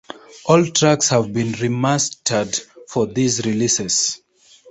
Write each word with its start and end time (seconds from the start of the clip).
All 0.45 0.65
tracks 0.65 1.09
have 1.09 1.31
been 1.31 1.49
remastered 1.51 2.59
for 2.87 3.05
these 3.05 3.45
releases. 3.45 4.19